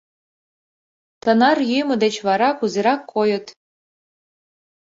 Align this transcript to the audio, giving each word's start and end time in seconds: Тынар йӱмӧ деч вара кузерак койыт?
Тынар 1.21 1.57
йӱмӧ 1.69 1.95
деч 2.03 2.15
вара 2.27 2.49
кузерак 2.59 3.01
койыт? 3.13 3.45